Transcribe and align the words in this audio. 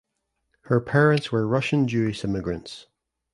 Her 0.61 0.81
parents 0.81 1.31
were 1.31 1.45
Russian 1.47 1.87
Jewish 1.87 2.25
immigrants. 2.25 2.87